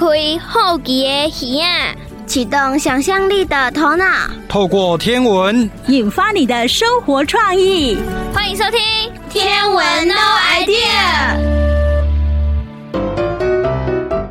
[0.00, 0.06] 开
[0.38, 1.94] 好奇的耳啊，
[2.26, 4.06] 启动想象力的头脑，
[4.48, 7.98] 透过天文引发你的生活创意。
[8.32, 8.80] 欢迎收听
[9.28, 10.14] 《天文 No
[10.54, 11.36] Idea》。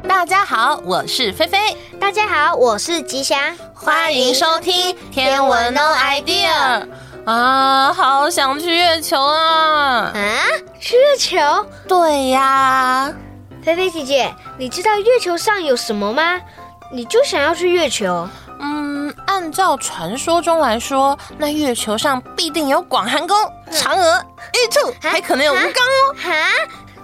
[0.08, 1.60] 大家好，我是菲菲。
[2.00, 3.38] 大家好，我是吉祥。
[3.76, 4.74] 欢迎收听
[5.12, 6.82] 《天文 No Idea》。
[7.32, 10.12] 啊，好想去月球啊！
[10.16, 10.18] 啊，
[10.80, 11.38] 去月球？
[11.88, 13.14] 对呀。
[13.76, 16.40] 菲菲姐姐，你知道月球上有什么吗？
[16.92, 18.28] 你就想要去月球？
[18.60, 23.38] 嗯，按照传说中来说，那月球上必定有广寒宫、
[23.72, 26.16] 嫦娥、玉兔，还可能有吴刚哦。
[26.18, 26.32] 哈？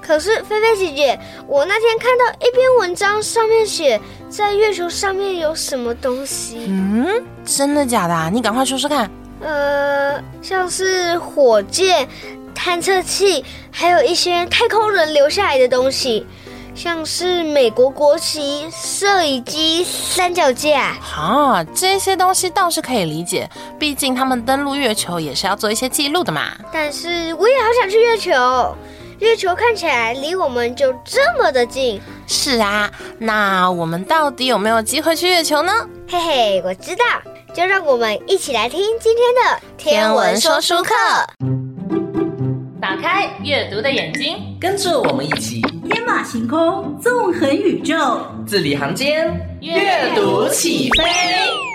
[0.01, 6.65] 可是菲菲姐姐，我那天看到一篇文章，上面写在月球上面有什么东西？
[6.67, 8.29] 嗯，真的假的啊？
[8.31, 9.09] 你赶快说说看。
[9.41, 12.07] 呃，像是火箭、
[12.53, 16.25] 探测器，还有一些太空人留下来的东西。
[16.75, 26.51] 像是美国国旗、摄影机、三脚架，啊，这些东西倒是可以理解，毕竟他们登陆月球也是要做一些记录的嘛。
[26.73, 28.75] 但是我也好想去月球，
[29.19, 32.01] 月球看起来离我们就这么的近。
[32.27, 35.71] 是啊，那我们到底有没有机会去月球呢？
[36.09, 37.05] 嘿嘿，我知道，
[37.53, 40.93] 就让我们一起来听今天的天文说书课。
[42.85, 45.59] 打开阅读的眼睛，跟着我们一起。
[45.89, 49.25] 天马行空，纵横宇宙，字里行间，
[49.59, 51.74] 阅读起飞。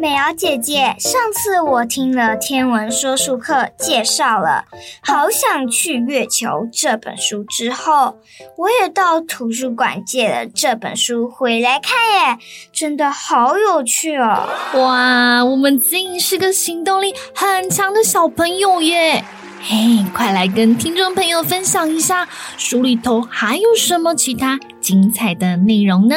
[0.00, 4.64] 美瑶姐姐，上次我听了天文说书课介绍了
[5.02, 8.16] 《好想去月球》这本书之后，
[8.56, 12.38] 我也到图书馆借了这本书回来看，耶，
[12.72, 14.48] 真的好有趣哦！
[14.74, 19.24] 哇，我们子颖是个行动力很强的小朋友耶！
[19.60, 26.14] 嘿，快来跟听众朋友分享一下书里头还有什么其他精彩的内容呢？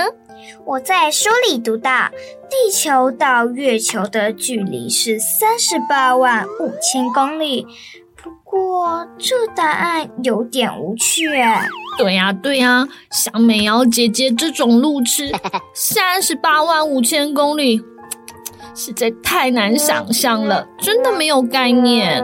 [0.66, 2.10] 我在书里读到，
[2.50, 7.66] 地球到月球的距离是三十八万五千公里。
[8.16, 11.58] 不过，这答案有点无趣诶。
[11.98, 15.32] 对呀，对呀，像美瑶姐姐这种路痴，
[15.74, 17.82] 三十八万五千公里，
[18.76, 22.24] 实在太难想象了，真的没有概念。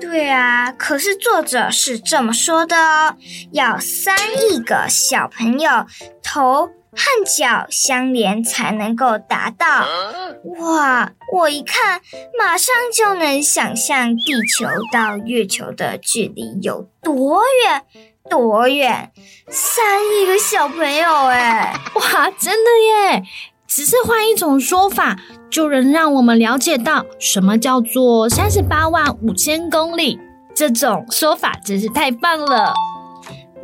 [0.00, 3.14] 对啊，可是作者是这么说的哦，
[3.52, 4.16] 要三
[4.50, 5.70] 亿个小朋友
[6.22, 6.70] 头。
[6.96, 9.86] 和脚相连才能够达到。
[10.58, 11.12] 哇！
[11.32, 12.00] 我一看，
[12.38, 17.82] 马上就能想象地球到月球的距离有多远，
[18.30, 19.12] 多远！
[19.48, 22.70] 三亿个小朋友，哎，哇，真的
[23.12, 23.22] 耶！
[23.66, 25.16] 只是换一种说法，
[25.50, 30.18] 就能让我们了解到什么叫做三十八万五千公里。
[30.54, 32.72] 这种说法真是太棒了。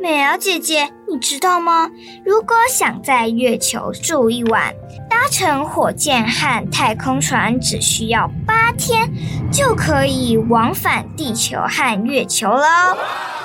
[0.03, 1.89] 美瑶姐姐，你知道吗？
[2.25, 4.73] 如果想在月球住一晚，
[5.09, 9.09] 搭乘火箭和太空船只需要八天，
[9.49, 12.97] 就可以往返地球和月球了。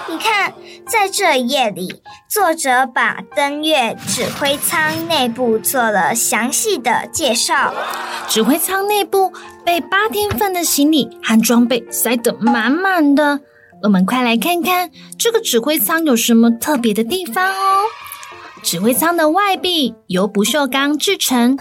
[0.08, 0.52] 你看，
[0.84, 7.72] 在这一页里，作者把登月指挥舱内部做了详细的介绍。
[8.26, 9.32] 指挥舱内部
[9.64, 13.38] 被八天份的行李和装备塞得满满的。
[13.82, 17.84] 我们快来看看这个指挥舱有什么特别的地方哦！
[18.62, 21.56] 指挥舱的外壁由不锈钢制成，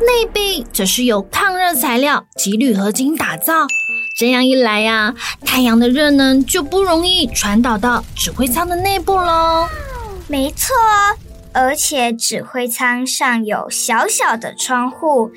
[0.00, 3.68] 内壁则是由抗热材料及铝合金打造。
[4.18, 5.14] 这样一来呀，
[5.46, 9.66] 太阳的热能就不容易传导到指挥舱的内部喽。
[10.26, 10.74] 没错，
[11.52, 15.30] 而且指挥舱上有小小的窗户，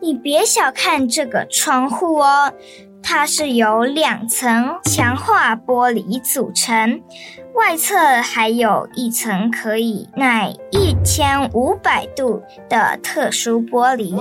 [0.00, 2.52] 你别小看这个窗户哦。
[3.02, 7.02] 它是由两层强化玻璃组成，
[7.54, 14.14] 外侧还有一层可以耐一千五百度的特殊玻璃，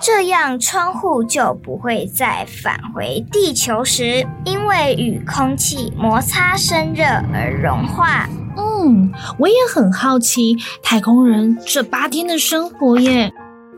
[0.00, 8.28] 这样窗户就不会在返回地球时因为与空气摩擦生热而融化。
[8.56, 13.32] 嗯，我也很好奇太空人这八天的生活耶。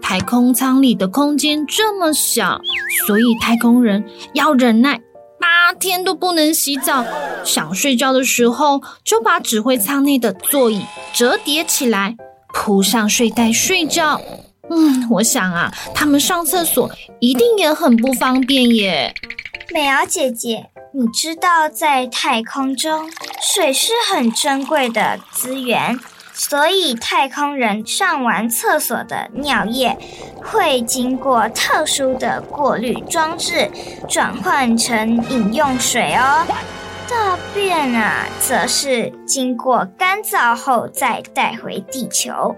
[0.07, 2.61] 太空舱里的空间这么小，
[3.07, 4.05] 所以太空人
[4.35, 5.01] 要忍耐
[5.41, 7.03] 八天都不能洗澡。
[7.43, 10.85] 想睡觉的时候，就把指挥舱内的座椅
[11.15, 12.17] 折叠起来，
[12.53, 14.21] 铺上睡袋睡觉。
[14.69, 19.15] 嗯，我想啊，他们上厕所一定也很不方便耶。
[19.73, 23.11] 美瑶姐姐，你知道在太空中，
[23.41, 25.99] 水是很珍贵的资源。
[26.37, 29.97] 所以，太空人上完厕所的尿液
[30.43, 33.71] 会经过特殊的过滤装置，
[34.09, 36.45] 转换成饮用水哦。
[37.09, 42.57] 大便啊，则是经过干燥后再带回地球。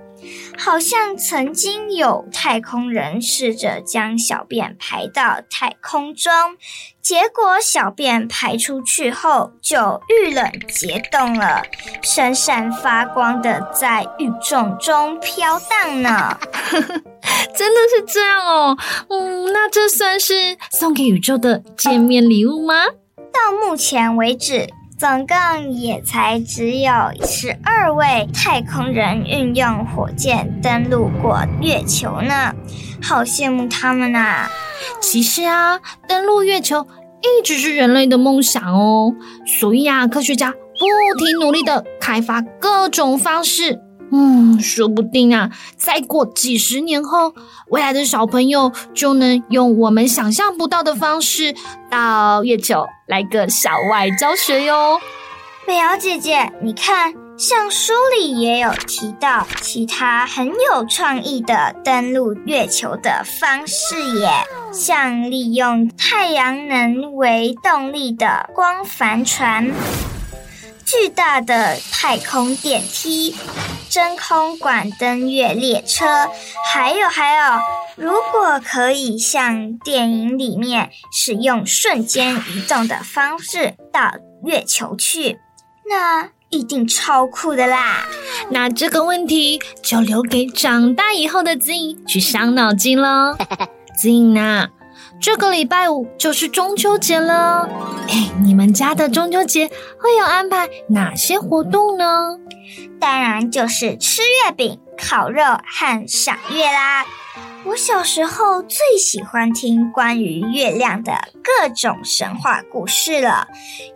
[0.59, 6.33] 好像曾经有太空人试着将小便排到太空中，
[7.07, 11.63] 结果小便排出去后就遇冷结冻了，
[12.03, 16.37] 闪闪发光的在宇宙中飘荡呢。
[17.55, 18.77] 真的是这样哦，
[19.09, 22.75] 嗯，那这算是送给宇宙的见面礼物吗？
[23.33, 24.69] 到目前为止。
[24.99, 26.91] 总共也才只有
[27.27, 32.55] 十二位太空人运用火箭登陆过月球呢，
[33.03, 34.49] 好羡慕他们呐！
[35.03, 35.79] 其实啊，
[36.09, 36.87] 登陆月球
[37.21, 39.13] 一直是人类的梦想哦，
[39.47, 43.79] 所以啊，科学家不停努力的开发各种方式。
[44.13, 47.35] 嗯，说不定啊，再过几十年后，
[47.69, 51.55] 未来的小朋友就能用我们想象不到的方式
[51.91, 55.01] 到月球来个小外教学哟。
[55.67, 64.31] 美瑶姐姐，你看，像书里也有提到其他很有创意的登陆月球的方式耶，
[64.73, 69.73] 像利用太阳能为动力的光帆船。
[70.87, 73.35] 巨大的太空电梯、
[73.91, 76.07] 真空管登月列车，
[76.73, 77.61] 还有还有，
[77.97, 85.41] 如果可以像电影里面使用瞬间移动的方式到月球去，
[85.91, 88.07] 那一定超酷的啦！
[88.51, 93.37] 那这个问题就留给长大以后的姿颖去伤脑筋喽。
[94.01, 94.69] 姿颖啊。
[95.21, 97.69] 这个礼拜五就是中秋节了，
[98.09, 99.69] 哎，你们家的中秋节
[99.99, 102.39] 会有安排哪些活动呢？
[103.01, 107.05] 当然就是吃月饼、烤肉和赏月啦。
[107.65, 113.49] 我小时候最喜欢听关于月亮的各种神话故事了，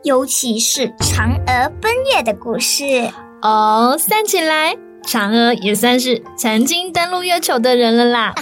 [0.02, 3.10] 尤其是嫦娥奔月的故事。
[3.42, 4.76] 哦，算起来。
[5.06, 8.34] 嫦娥也算是曾经登陆月球的人了啦。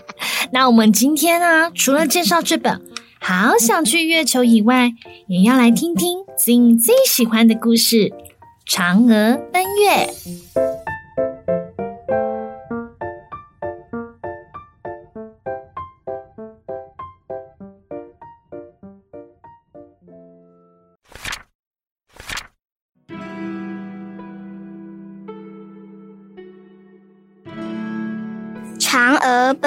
[0.52, 2.74] 那我们今天啊，除了介绍这本
[3.20, 4.92] 《好想去月球》以外，
[5.28, 7.96] 也要来听听 Zin 最喜欢的故事
[8.68, 10.10] 《嫦娥奔月》。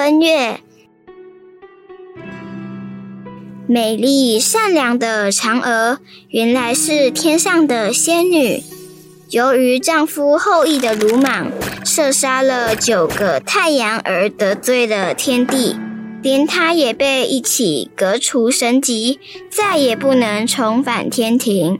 [0.08, 0.60] 奔月，
[3.66, 5.98] 美丽善良的嫦娥
[6.30, 8.62] 原来是天上的仙女。
[9.28, 11.52] 由于丈夫后羿的鲁莽，
[11.84, 15.76] 射杀了九个太阳而得罪了天帝，
[16.22, 19.20] 连她也被一起革除神籍，
[19.50, 21.78] 再也不能重返天庭。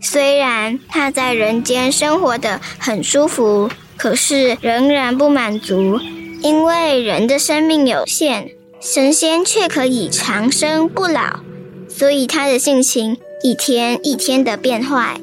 [0.00, 6.00] 虽然她在人间生活得很舒服，可是仍然不满足。
[6.42, 11.40] 因为人的生命有限，神仙却可以长生不老，
[11.86, 15.20] 所以他的性情一天一天的变坏。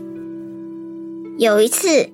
[1.40, 2.12] 有一次，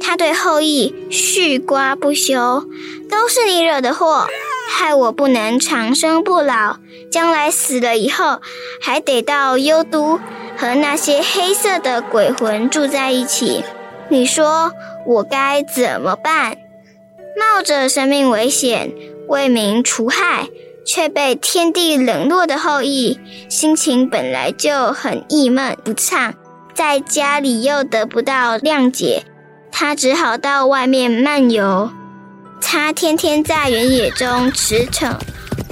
[0.00, 2.64] 他对后羿絮呱不休
[3.10, 4.26] ：“都是你惹的祸，
[4.70, 6.78] 害我不能长生不老，
[7.12, 8.40] 将来死了以后，
[8.80, 10.18] 还得到幽都
[10.56, 13.62] 和那些黑色的鬼魂住在一起。
[14.08, 14.72] 你说
[15.04, 16.56] 我该怎么办？”
[17.38, 18.92] 冒着生命危险
[19.28, 20.48] 为民除害，
[20.86, 23.18] 却被天地冷落的后羿，
[23.50, 26.34] 心情本来就很郁闷不畅，
[26.72, 29.24] 在家里又得不到谅解，
[29.70, 31.90] 他只好到外面漫游。
[32.60, 35.12] 他天天在原野中驰骋，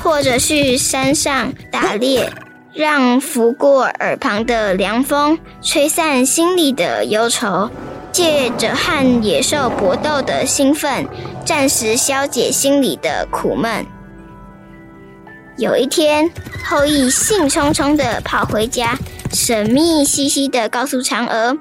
[0.03, 2.31] 或者去山上打猎，
[2.75, 7.71] 让拂过耳旁的凉风吹散心里的忧愁。
[8.15, 11.05] 借着和野兽搏斗的兴奋，
[11.45, 13.85] 暂时消解心里的苦闷。
[15.57, 16.31] 有一天，
[16.65, 18.97] 后羿兴冲冲地跑回家，
[19.33, 21.59] 神秘兮兮地告诉嫦娥：“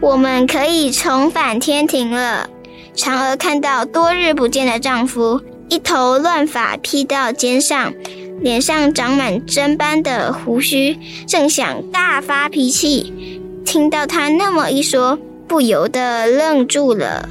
[0.00, 2.48] 我们可以重返天庭了。”
[2.94, 7.92] 嫦娥看到多日不见的丈夫，一头乱发披到肩上，
[8.40, 13.12] 脸上长满针般的胡须，正想大发脾气，
[13.64, 15.18] 听到他那么一说。
[15.48, 17.26] 不由得愣住了，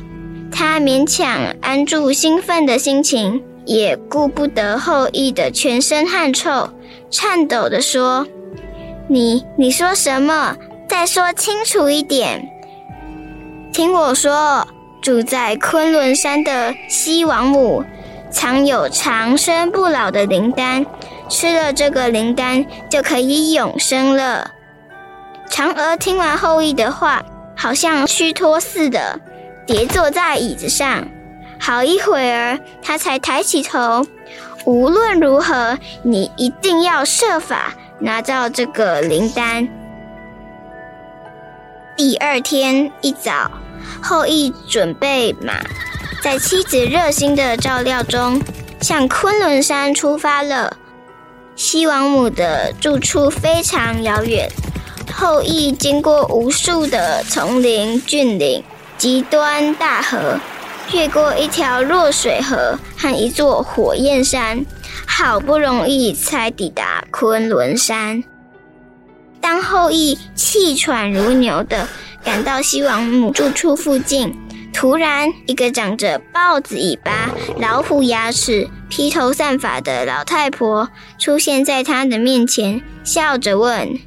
[0.52, 6.70] 他勉强安住兴奋的心情，也顾不得后羿的全身汗臭，
[7.12, 8.26] 颤抖地说
[9.08, 10.58] ：“你你说什么？
[10.90, 12.50] 再说清楚一点。
[13.72, 14.68] 听我说，
[15.02, 17.84] 住在昆仑山的西王母，
[18.32, 20.84] 藏有长生不老的灵丹，
[21.30, 24.52] 吃了这个灵丹就可以永生了。”
[25.52, 27.24] 嫦娥听完后羿的话，
[27.58, 29.20] 好像虚脱似的，
[29.66, 31.06] 跌坐在椅子上。
[31.60, 34.06] 好一会儿，他才抬起头。
[34.66, 39.68] 无论如何，你一定要设法拿到这个灵丹。
[41.96, 43.50] 第二天一早，
[44.04, 45.54] 后羿准备马，
[46.22, 48.40] 在妻子热心的照料中，
[48.82, 50.78] 向昆仑山出发了。
[51.56, 54.48] 西王母的住处非常遥远，
[55.14, 58.64] 后羿经过无数的丛林峻岭、
[58.98, 60.40] 极端大河，
[60.94, 64.66] 越过一条弱水河和一座火焰山，
[65.06, 68.24] 好不容易才抵达昆仑山。
[69.42, 71.88] 当后羿气喘如牛的
[72.24, 74.36] 赶到西王母住处附近，
[74.74, 84.00] 突然，一个长着豹子尾巴、老虎牙齿、披头散发的老太婆出现在他的面前，笑着问：“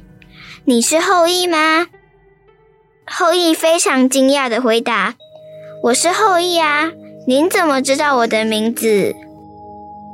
[0.65, 1.87] 你是后羿吗？”
[3.05, 5.15] 后羿非常惊讶地回答
[5.83, 6.91] ：“我是后羿啊，
[7.27, 9.13] 您怎么知道我的名字？”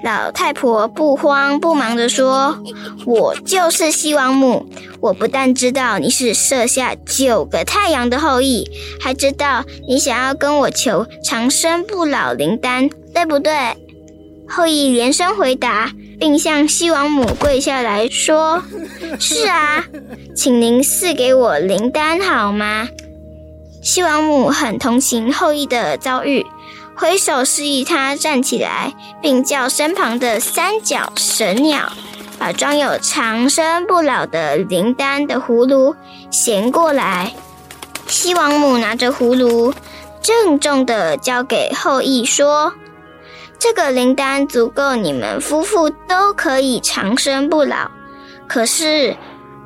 [0.03, 2.59] 老太婆不慌不忙地说
[3.05, 4.67] ：“我就是西王母。
[5.01, 13.53] 我不但知道你是射下九个太阳的后羿，还知道你想要跟我求长生不老灵丹，对不对？”
[14.47, 18.63] 后羿连声回答，并向西王母跪下来说
[19.19, 19.85] ：“是啊，
[20.35, 22.87] 请您赐给我灵丹好吗？”
[23.83, 26.45] 西王母很同情后羿的遭遇。
[26.99, 31.91] 挥手示意他站起来，并叫身旁的三角神鸟
[32.39, 35.95] 把装有长生不老的灵丹的葫芦
[36.31, 37.33] 衔过来。
[38.07, 39.75] 西王母拿着葫芦，
[40.23, 42.73] 郑重地交给后羿，说
[43.59, 47.91] ：“这个灵丹足够你们夫妇都可以长生不老。
[48.47, 49.15] 可是，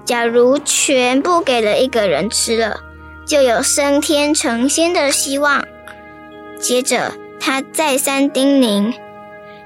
[0.05, 2.79] 假如全部给了一个人吃了，
[3.25, 5.65] 就有升天成仙的希望。”
[6.59, 7.13] 接着。
[7.43, 8.93] 他再三叮咛：“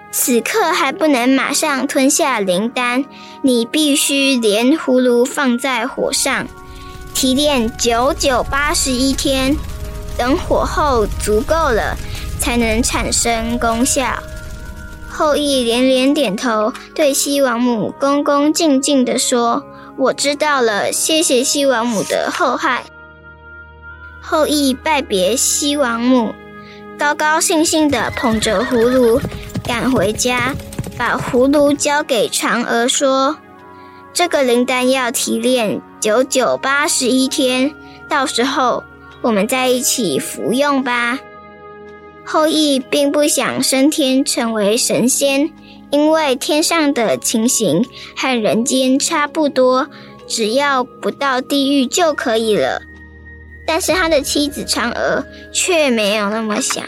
[0.09, 3.03] 此刻还不能马上吞下灵丹，
[3.41, 6.47] 你必须连葫芦放在火上，
[7.13, 9.57] 提炼九九八十一天，
[10.17, 11.97] 等火候足够了，
[12.45, 14.05] 才能产生功效。”
[15.09, 19.65] 后羿连连点头，对西王母恭恭敬敬地说
[19.97, 22.83] ：“我知道了，谢谢西王母的厚爱。”
[24.21, 26.35] 后羿拜别西王母。
[26.99, 29.19] 高高兴兴地捧着葫芦
[29.63, 30.53] 赶回家，
[30.97, 33.37] 把葫芦交给嫦娥，说
[34.13, 37.73] ：“这个灵丹要提炼九九八十一天，
[38.07, 38.83] 到时候
[39.21, 41.19] 我们在一起服用吧。”
[42.25, 45.51] 后羿并不想升天成为神仙，
[45.91, 47.85] 因为天上的情形
[48.17, 49.87] 和人间差不多，
[50.27, 52.81] 只要不到地狱就可以了。
[53.67, 56.83] 但是他的妻子嫦娥却没有那么想。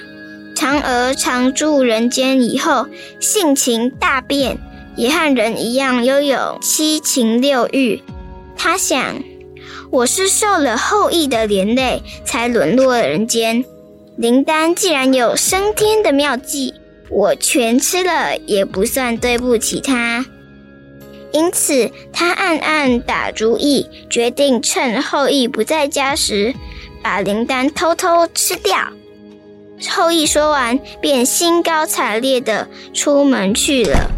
[0.55, 2.87] 嫦娥常住人间以后，
[3.19, 4.57] 性情大变，
[4.95, 8.01] 也和人一样拥有七情六欲。
[8.55, 9.21] 她想，
[9.91, 13.63] 我是受了后羿的连累，才沦落人间。
[14.17, 16.73] 灵丹既然有升天的妙计，
[17.07, 20.25] 我全吃了也不算对不起他。
[21.31, 26.55] 因此，他暗暗打主意，决定趁后羿不在家时，
[27.03, 28.79] 把灵丹偷偷吃掉。
[29.91, 34.09] 后羿说完，便兴高采烈地出门去了。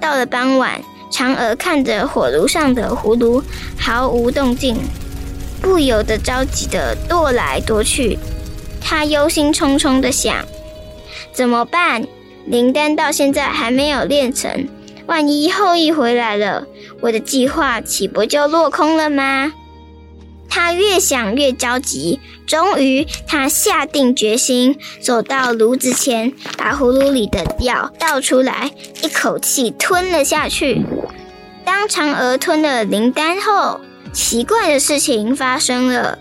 [0.00, 3.40] 到了傍晚，嫦娥看着火炉上的葫芦
[3.78, 4.76] 毫无动静，
[5.60, 8.18] 不由得着急地踱来踱去。
[8.84, 10.44] 他忧心忡忡的想：
[11.32, 12.06] 怎么办？
[12.44, 14.68] 灵丹到现在还没有炼成。
[15.06, 16.66] 万一后羿回来了，
[17.00, 19.52] 我的计划岂不就落空了吗？
[20.48, 28.70] 他越想越着急，终于他下定决心，走到炉子前，把葫芦里的药倒出来，
[29.02, 30.82] 一口气吞了下去。
[31.64, 33.80] 当嫦娥吞了灵丹后，
[34.12, 36.18] 奇怪的事情发生了，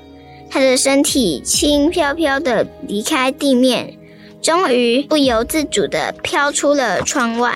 [0.51, 3.98] 他的身体轻飘飘地离开地面，
[4.41, 7.55] 终于不由自主地飘出了窗外。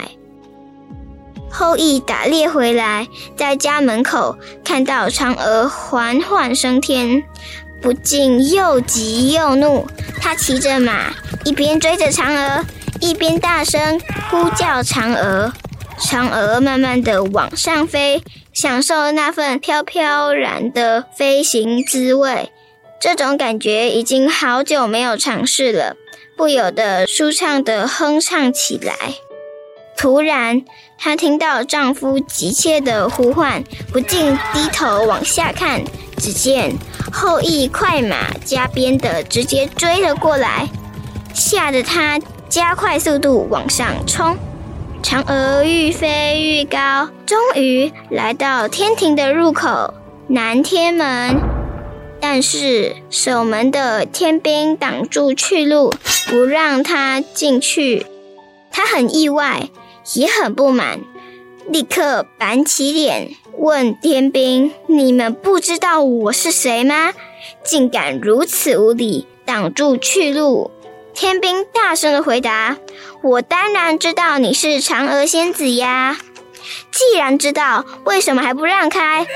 [1.51, 7.21] 后羿打猎回来，在家门口看到嫦娥缓缓升天，
[7.81, 9.85] 不禁又急又怒。
[10.21, 12.65] 他骑着马，一边追着嫦娥，
[13.01, 13.99] 一边大声
[14.31, 15.51] 呼叫嫦娥。
[15.99, 18.21] 嫦娥慢慢地往上飞，
[18.53, 22.51] 享受那份飘飘然的飞行滋味。
[23.05, 25.95] 这种感觉已经好久没有尝试了，
[26.35, 28.95] 不由得舒畅地哼唱起来。
[29.95, 30.63] 突然，
[30.97, 35.83] 她听到丈夫急切的呼唤，不禁低头往下看，
[36.17, 36.73] 只见
[37.13, 40.67] 后羿快马加鞭的直接追了过来，
[41.31, 42.19] 吓得她
[42.49, 44.35] 加快速度往上冲。
[45.03, 49.93] 嫦娥愈飞愈高，终于来到天庭的入口
[50.27, 51.39] 南天门，
[52.27, 55.93] 但是守门的天兵挡住去路，
[56.27, 58.07] 不让他进去。
[58.71, 59.69] 他很意外，
[60.15, 61.01] 也很不满，
[61.69, 63.35] 立刻板起脸。
[63.59, 67.13] 问天兵：“你们不知道我是谁吗？
[67.63, 70.71] 竟敢如此无礼，挡住去路！”
[71.13, 72.77] 天兵大声的回答
[73.21, 76.17] ：“我当然知道你是嫦娥仙子呀！
[76.91, 79.27] 既然知道，为什么还不让开？”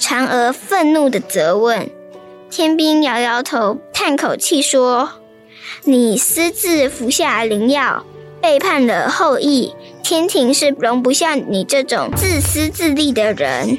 [0.00, 1.90] 嫦娥愤怒的责问。
[2.50, 5.10] 天兵摇摇头，叹口气说
[5.84, 8.04] ：“你私自服下灵药，
[8.40, 13.78] 背叛了后羿。”天庭是容不下你这种自私自利的人。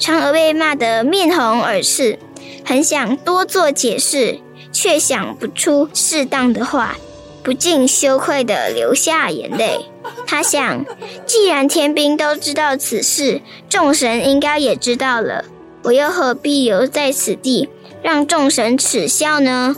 [0.00, 2.18] 嫦娥被骂得面红耳赤，
[2.64, 4.40] 很想多做解释，
[4.72, 6.96] 却想不出适当的话，
[7.44, 9.86] 不禁羞愧地流下眼泪。
[10.26, 10.84] 她想，
[11.24, 15.44] 既然天兵都知道此事，众神应该也知道了，
[15.88, 17.66] 我又何必留在此地，
[18.02, 19.74] 让众神耻笑呢？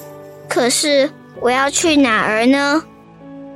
[0.49, 1.09] 可是
[1.41, 2.83] 我要去哪儿呢？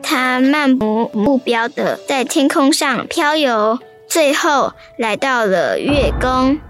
[0.00, 6.60] 他漫无目标地在天空上飘游，最后来到了月宫。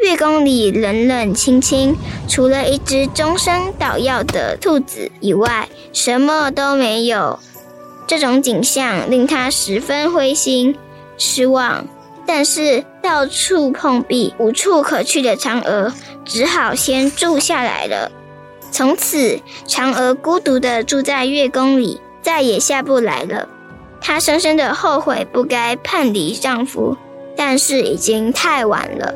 [0.00, 1.94] 月宫里冷冷清清，
[2.26, 7.38] 除了一只终生捣药的兔子以外，什么都没有。
[8.08, 10.74] 这种景象令他十分灰心
[11.16, 11.86] 失望。
[12.34, 15.92] 但是到处碰壁、无处可去的嫦娥，
[16.24, 18.10] 只好先住下来了。
[18.70, 22.00] 从此，嫦娥孤独地住在月宫里。
[22.22, 23.46] 再也下不来了，
[24.00, 26.96] 她深深的后悔不该叛离丈夫，
[27.36, 29.14] 但是已经太晚了。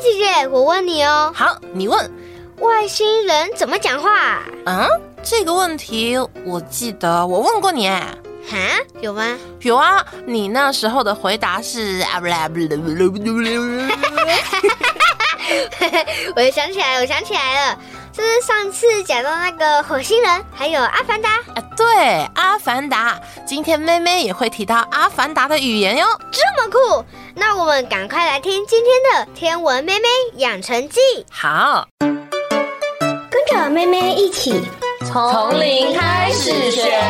[0.00, 1.32] 姐姐，我问你哦。
[1.34, 2.10] 好，你问。
[2.58, 4.42] 外星人怎么讲话？
[4.66, 4.86] 嗯，
[5.22, 7.88] 这个问题我记得我问过你。
[7.88, 8.56] 哈，
[9.00, 9.38] 有吗？
[9.60, 13.88] 有啊，你那时候的回答是啊不啦不啦不啦不啦。
[16.36, 17.78] 我又想起来了，我想起来了。
[18.12, 21.30] 就是上次讲到那个火星人，还有阿凡达。
[21.30, 23.18] 啊，对，阿凡达。
[23.46, 27.02] 今天妹妹也会提到阿凡达的语言哟，这么酷。
[27.34, 31.00] 那我们赶快来听今天的天文妹妹养成记。
[31.30, 34.68] 好，跟着妹妹一起
[35.06, 37.00] 从零开始学。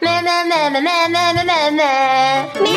[0.00, 1.70] 妹妹妹妹妹妹妹妹
[2.60, 2.70] 妹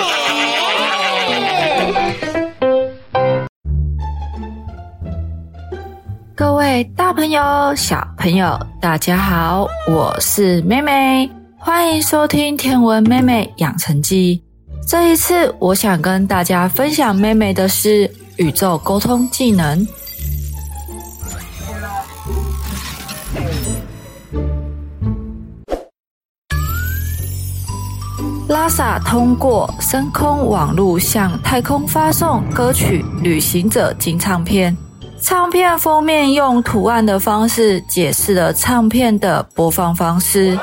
[6.37, 7.41] 各位大朋友、
[7.75, 14.39] 小朋友，大家好，我是妹妹，欢迎收听《天文妹妹养成记》。
[14.87, 19.87] 这一次，我想跟大家分享妹妹的是宇宙沟通技能。
[28.47, 34.71] 拉萨通过深空网络向太空发送歌曲《旅行者金唱片》。
[35.19, 40.57] 唱片封面用图案的方式解释了唱片的播放方式。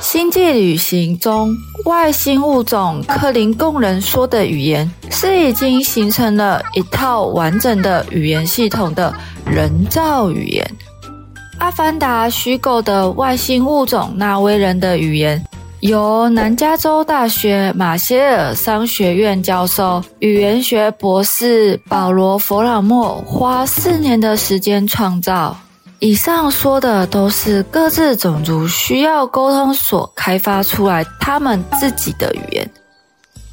[0.00, 9.14] 星际旅行中，外星物种克林贡人说的语言是已经形成了一套完整的语言系统的
[9.46, 10.68] 人造语言。
[11.58, 15.40] 阿凡达虚构的外星物种纳威人的语言。
[15.82, 25.56] 由南加州大学马歇尔商学院教授、语言学博士保罗·弗朗莫花四年的时间创造。
[25.98, 32.70] 以上说的都是各自种族需要沟通所开发出来他们自己的语言。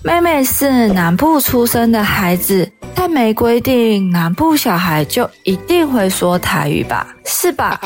[0.04, 7.08] 妹妹是南部出生的孩子，但没规定南部小孩就一定会说台语吧？
[7.26, 7.82] 是吧？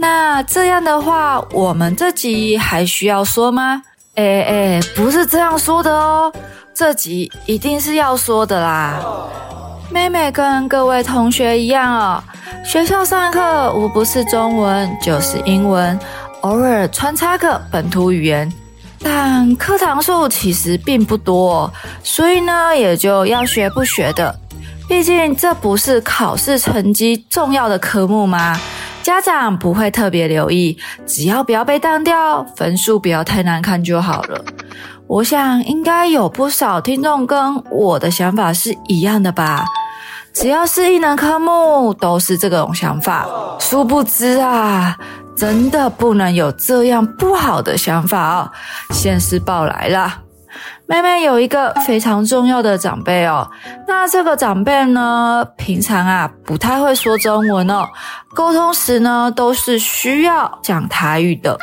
[0.00, 3.82] 那这样的话，我们这集还需要说吗？
[4.14, 6.32] 哎哎，不是这样说的哦，
[6.72, 8.98] 这集一定是要说的啦。
[9.90, 12.24] 妹妹跟各位同学一样哦，
[12.64, 15.98] 学校上课无不是中文就是英文，
[16.40, 18.50] 偶尔穿插个本土语言，
[19.02, 21.70] 但课堂数其实并不多，
[22.02, 24.34] 所以呢，也就要学不学的。
[24.88, 28.58] 毕竟这不是考试成绩重要的科目吗？
[29.02, 34.44] 家长不会特别留意，只要不要被当掉，分数不要太难看就好了。
[35.06, 39.64] 我想应该有不少听众跟我的想法是一样的吧？
[40.32, 43.26] 只要是艺能科目，都是这种想法。
[43.58, 44.96] 殊不知啊，
[45.36, 48.50] 真的不能有这样不好的想法哦。
[48.90, 50.12] 现世报来了，
[50.90, 53.48] 妹妹有一个非常重要的长辈哦。
[53.86, 57.88] 那这个长辈呢，平常啊不太会说中文哦，
[58.34, 61.56] 沟通时呢都是需要讲台语的。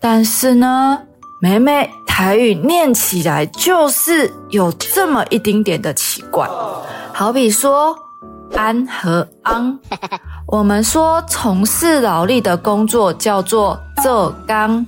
[0.00, 0.98] 但是呢，
[1.42, 6.48] 妹妹台语念起来就是有这么一丁点的奇怪，
[7.12, 7.94] 好比说
[8.56, 9.78] 安和昂，
[10.48, 14.86] 我们说从事劳力的工作叫做做工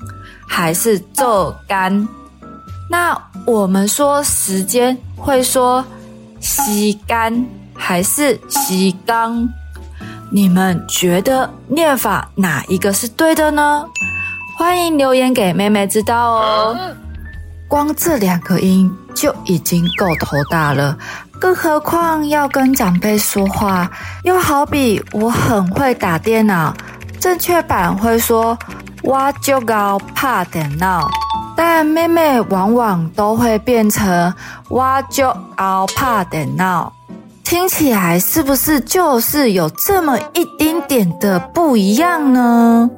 [0.48, 2.08] 还是做干？
[2.90, 5.84] 那我们说时间会说
[6.40, 9.48] 吸干还是吸刚？
[10.30, 13.84] 你们觉得念法哪一个是对的呢？
[14.56, 16.76] 欢迎留言给妹妹知道哦。
[17.66, 20.96] 光这两个音就已经够头大了，
[21.40, 23.90] 更何况要跟长辈说话，
[24.22, 26.72] 又好比我很会打电脑，
[27.18, 28.56] 正确版会说
[29.02, 31.10] “我就高怕电脑”，
[31.56, 34.32] 但妹妹往往都会变成
[34.70, 36.92] “哇就搞怕的闹”，
[37.44, 42.90] 听起来是不是就是有这么一丁点的不一样呢？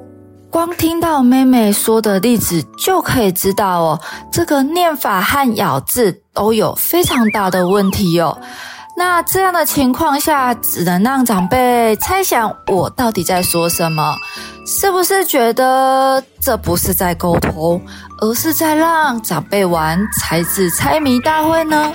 [0.51, 8.39] 光听到妹妹说的例子，就可以知道哦，这个念法和咬字都有非常大的问题哦。
[8.97, 14.15] 那这样的情况下，只能让长辈猜想我到底在说什么，
[14.67, 17.81] 是不是觉得这不是在沟通，
[18.21, 21.93] 而是在让长辈玩猜字猜谜大会呢？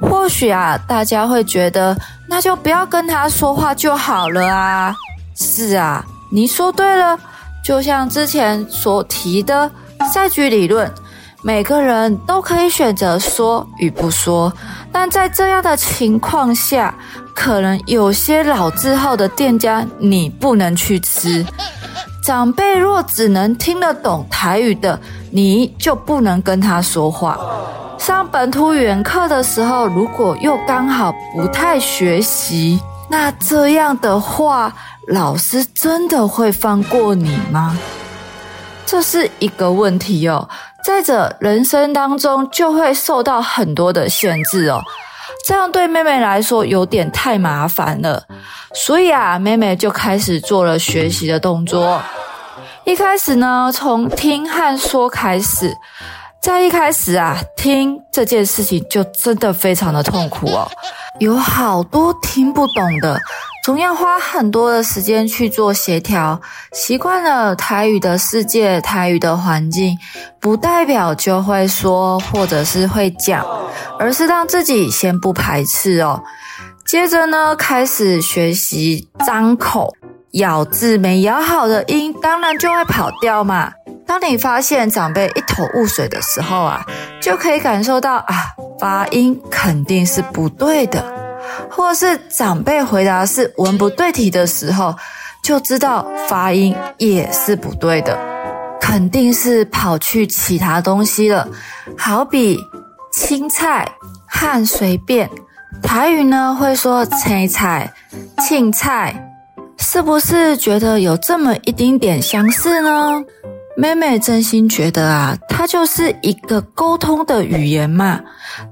[0.00, 1.96] 或许啊，大家会觉得，
[2.28, 4.94] 那就不要跟他说话就好了啊。
[5.34, 7.18] 是啊，你说对了。
[7.64, 9.70] 就像之前所提的
[10.10, 10.90] 赛局理论，
[11.42, 14.52] 每个人都可以选择说与不说，
[14.90, 16.92] 但在这样的情况下，
[17.34, 21.44] 可能有些老字号的店家你不能去吃。
[22.26, 24.98] 长辈若只能听得懂台语的，
[25.30, 27.38] 你就不能跟他说话。
[27.98, 34.74] 上本土语言课的时候，如果又刚好不太学习，那这样的话。
[35.10, 37.74] 老师真的会放过你吗？
[38.84, 40.46] 这是一个问题哦。
[40.88, 44.80] 再者，人生当中就会受到很多的限制哦，
[45.46, 48.24] 这样对妹妹来说有点太麻烦了。
[48.72, 52.00] 所以啊，妹妹就开始做了学习的动作。
[52.84, 55.70] 一开始呢，从听和说开始。
[56.40, 60.66] 在一开始啊，听这件事情就真的非常的痛苦哦，
[61.18, 63.14] 有好多听不懂的。
[63.68, 66.40] 总要花很多的时间去做协调，
[66.72, 69.94] 习惯了台语的世界、台语的环境，
[70.40, 73.44] 不代表就会说或者是会讲，
[73.98, 76.22] 而是让自己先不排斥哦。
[76.86, 79.92] 接着呢，开始学习张口，
[80.30, 83.70] 咬字没咬好的音，当然就会跑掉嘛。
[84.06, 86.86] 当你发现长辈一头雾水的时候啊，
[87.20, 88.34] 就可以感受到啊，
[88.80, 91.17] 发音肯定是不对的。
[91.70, 94.94] 或是长辈回答是文不对题的时候，
[95.42, 98.18] 就知道发音也是不对的，
[98.80, 101.48] 肯定是跑去其他东西了。
[101.96, 102.58] 好比
[103.10, 103.86] 青菜
[104.26, 105.28] 和随便，
[105.82, 107.92] 台语呢会说青菜、
[108.46, 109.32] 青菜，
[109.78, 113.24] 是不是觉得有这么一丁点相似呢？
[113.80, 118.18] 妹妹真心觉得啊，它就是一个沟通的语言嘛。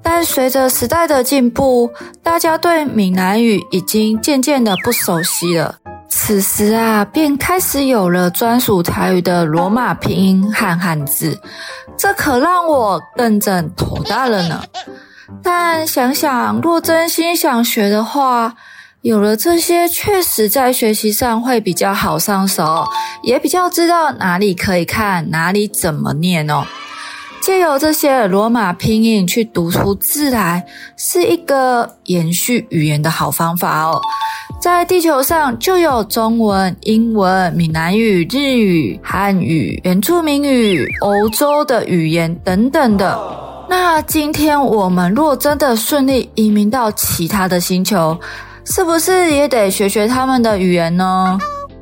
[0.02, 1.88] 但随着时代的进步，
[2.24, 5.76] 大家对闽南语已经渐渐的不熟悉了。
[6.08, 11.40] 此时啊，便开始有了专属台语的罗马拼音和汉字，
[11.96, 14.60] 这可让我更正头大了呢。
[15.40, 18.52] 但想想，若真心想学的话，
[19.06, 22.84] 有了这些，确实在学习上会比较好上手，
[23.22, 26.64] 也比较知道哪里可以看，哪里怎么念哦。
[27.40, 30.66] 借由这些罗马拼音去读出字来，
[30.96, 34.00] 是一个延续语言的好方法哦。
[34.60, 43.16] 在地球上就有中文、英文、闽南语、日语、汉语、原住民语、欧洲的语言等等的。
[43.68, 48.18] 那今天我们若真的顺利移民到其他的星球，
[48.66, 51.38] 是不是也得学学他们的语言呢？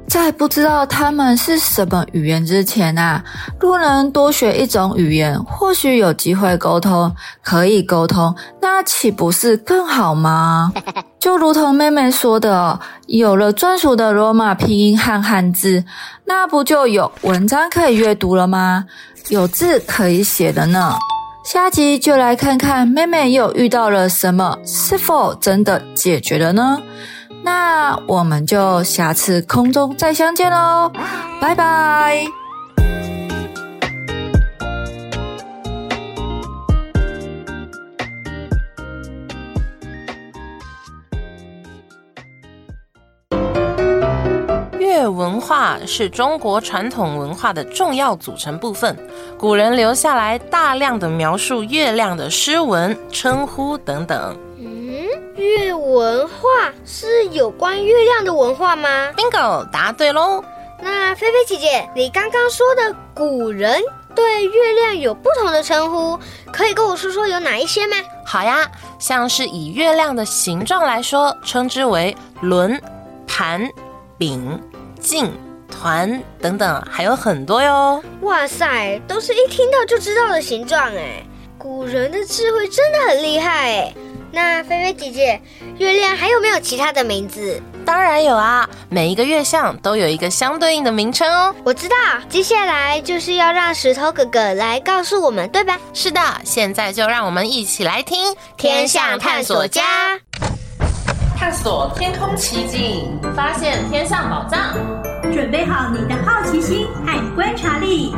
[0.07, 3.25] 在不知道他们是什么语言之前啊，
[3.59, 10.70] 若能多学一种语言，或许有机会沟通，可以沟通，那岂不是更好吗？
[11.18, 15.83] 就如同妹妹说的，有了专属的罗马拼音和汉字，
[16.27, 18.85] 那不就有文章可以阅读了吗？
[19.31, 20.94] 有字可以写的呢。
[21.44, 26.83] 下集就来看看妹妹又遇到了什么，是否真的解决了呢？
[27.44, 30.90] 那我们就下次空中再相见喽，
[31.40, 32.43] 拜拜。
[44.94, 48.96] 月文化是中国传统文化的重要组成部分，
[49.37, 54.38] 古人留下来大量的描述月亮的诗文、称呼等等。
[54.57, 55.04] 嗯
[55.35, 60.44] 月文化是有关月亮的文化吗？Bingo，答对喽！
[60.80, 63.83] 那菲菲姐姐，你刚刚说的古人
[64.14, 66.16] 对月亮有不同的称呼，
[66.52, 67.96] 可以跟我说说有哪一些吗？
[68.24, 72.80] 好呀，像是以月亮的形状来说，称之为轮、
[73.26, 73.68] 盘、
[74.16, 74.62] 饼、
[75.05, 75.31] 镜、
[75.71, 78.03] 团等等，还有很多哟。
[78.23, 81.23] 哇塞，都是一听到就知道的形状哎！
[81.59, 83.95] 古人的智慧真的很厉害哎！
[84.33, 85.40] 那菲菲姐姐，
[85.79, 87.62] 月亮还有没有其他的名字？
[87.87, 91.55] 当然有啊，每一个月相都有一个相对应的名称哦。
[91.62, 91.97] 我知道，
[92.29, 95.79] 接下来就是要让石头哥哥来告诉我们，对吧？
[95.93, 100.17] 是的，现在就让我们一起来听《天象探索家》，
[101.44, 104.72] 探索天空奇景，发现天上宝藏，
[105.30, 108.14] 准备好你的好奇心和观察力，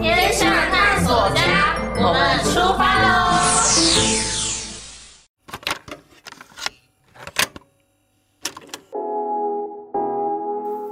[0.00, 3.08] 天象探索家，我们出发喽！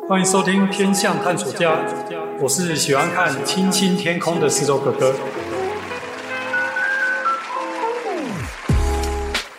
[0.06, 1.70] 欢迎收听《天象探索家》，
[2.42, 5.14] 我是喜欢看青青天空的四周哥哥。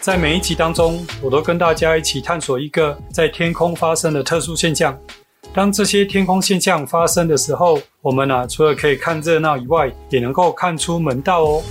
[0.01, 4.97] 在每一集当中，我都跟大家一起探索一个在天空发生的特殊现象。
[5.53, 11.63] 当这些天空现象发生的时候，我们呢，除了可以看热闹以外，也能够看出门道哦。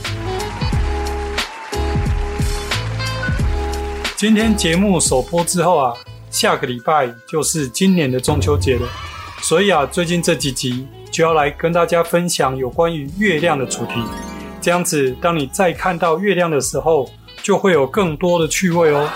[4.17, 5.93] 今天节目首播之后啊。
[6.31, 8.87] 下个礼拜就是今年的中秋节了，
[9.43, 13.95] 所以啊，最近这几集就要来跟大家分享有关于月亮的主题。
[14.61, 17.11] 这样子，当你再看到月亮的时候，
[17.43, 19.11] 就会有更多的趣味哦。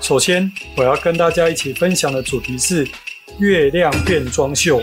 [0.00, 2.86] 首先，我要跟大家一起分享的主题是
[3.38, 4.82] 月亮变装秀。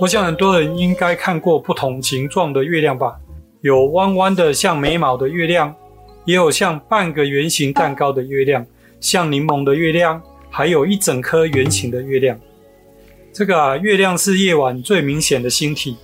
[0.00, 3.16] 我想很多人应该看过不同形状的月亮吧？
[3.60, 5.74] 有弯弯的像眉毛的月亮，
[6.24, 8.64] 也有像半个圆形蛋糕的月亮，
[9.00, 10.22] 像柠檬的月亮。
[10.48, 12.38] 还有一整颗圆形的月亮，
[13.30, 15.94] 这个啊，月亮是夜晚最明显的星体。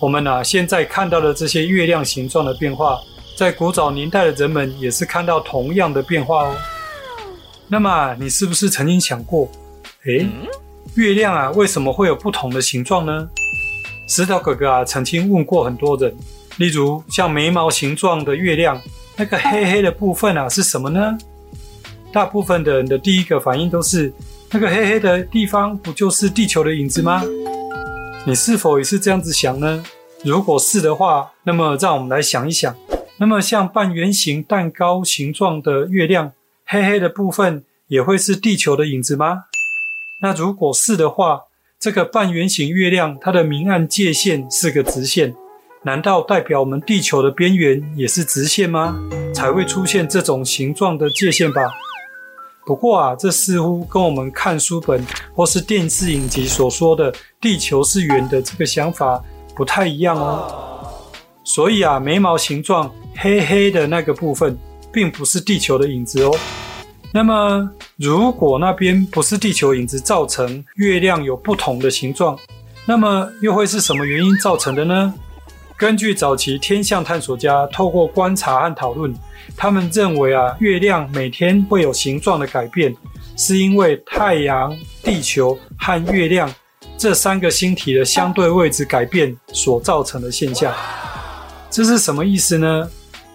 [0.00, 2.98] 我们啊，现在看到的这些月亮形状的变化，
[3.36, 6.56] 在古早年代的人们也是看到同样的变化哦。
[7.68, 9.48] 那么，你是不是曾经想过，
[10.04, 10.28] 诶，
[10.94, 13.28] 月亮啊，为什么会有不同的形状呢？
[14.08, 16.14] 石头哥哥啊，曾经问过很多人，
[16.56, 18.80] 例如像眉毛形状的月亮，
[19.16, 21.16] 那个黑黑的部分啊，是什么呢？
[22.12, 24.12] 大部分的人的第一个反应都是，
[24.50, 27.22] 那个黑黑的地方不就是地球的影子吗？
[28.26, 29.82] 你是否也是这样子想呢？
[30.24, 32.74] 如果是的话，那么让我们来想一想，
[33.20, 36.32] 那么像半圆形蛋糕形状的月亮，
[36.64, 39.44] 黑黑的部分也会是地球的影子吗？
[40.22, 41.42] 那如果是的话，
[41.78, 45.34] 这个半圆形月亮它的明暗界限是个直线，
[45.82, 48.98] 难道代表我们地球的边缘也是直线吗？
[49.34, 51.60] 才会出现这种形状的界限吧？
[52.64, 55.04] 不过啊，这似乎跟我们看书本
[55.34, 59.22] 或是电视影集所说的地球是圆的这个想法
[59.54, 60.66] 不太一样哦。
[61.44, 62.90] 所以啊，眉毛形状
[63.22, 64.56] 黑黑的那个部分，
[64.90, 66.34] 并不是地球的影子哦。
[67.12, 72.38] 那么，如果那边不是地球影子造成月亮有不同的形状，
[72.86, 75.12] 那么又会是什么原因造成的呢？
[75.76, 79.14] 根据早期天象探索家透过观察和讨论。
[79.54, 82.94] 他们认为啊，月亮每天会有形状的改变，
[83.36, 86.50] 是因为太阳、地球和月亮
[86.96, 90.72] 这三个星体的相对位置改变所造成的现象。
[91.70, 92.88] 这是什么意思呢？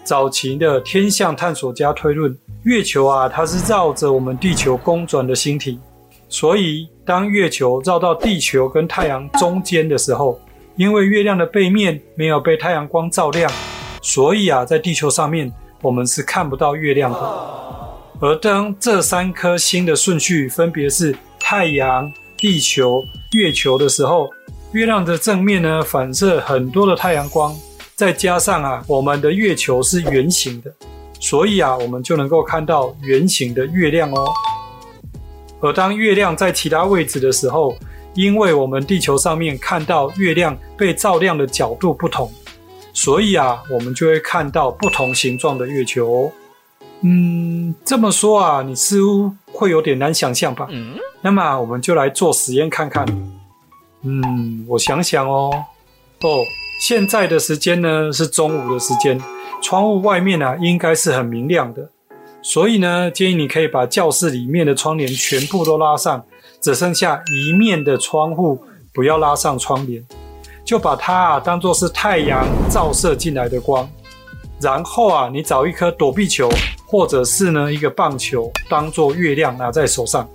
[0.06, 5.80] 早期的天象探索家推论，月球啊，它是绕着我们地球公转的星体，
[6.28, 10.40] 所以当月球绕到地球跟太阳中间的时候，
[10.76, 13.50] 因为月亮的背面没有被太阳光照亮，
[14.00, 15.52] 所以啊，在地球上面。
[15.82, 17.18] 我们是看不到月亮的，
[18.18, 24.28] 而当这三颗星的顺序分别是太阳、地球、月球的时候，
[24.72, 27.54] 月亮的正面呢反射很多的太阳光，
[27.96, 30.70] 再加上啊，我们的月球是圆形的，
[31.18, 34.30] 所以啊，我们就能够看到圆形的月亮哦。
[35.60, 37.74] 而当月亮在其他位置的时候，
[38.12, 42.30] 因为我们地球上面看到月亮被照亮的角度不同，
[42.92, 46.32] 所以啊，我们就会看到不同形状的月球哦。
[47.00, 50.66] 嗯，这么说啊，你似乎会有点难想象吧？
[50.70, 50.98] 嗯。
[51.22, 53.06] 那么我们就来做实验看看。
[54.02, 55.50] 嗯，我想想哦。
[56.20, 56.44] 哦，
[56.88, 59.20] 现在的时间呢是中午的时间，
[59.60, 61.90] 窗户外面啊应该是很明亮的。
[62.40, 66.24] 所以呢，建议你可以把教室里面的窗帘全部都拉上，
[66.60, 68.62] 只剩下一面的窗户
[68.94, 70.00] 不要拉上窗帘，
[70.64, 73.90] 就把它啊当做是太阳照射进来的光。
[74.60, 76.48] 然后啊，你找一颗躲避球，
[76.86, 80.28] 或者是呢一个棒球，当做月亮拿在手上。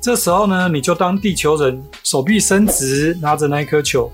[0.00, 4.10] 这时候呢，你就当地球人，手臂伸直，拿着那一颗球，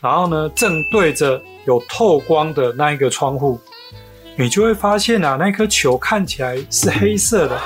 [0.00, 3.60] 然后呢正对着有透光的那一个窗户。
[4.36, 7.60] 你就会发现啊，那颗球看起来是黑色的。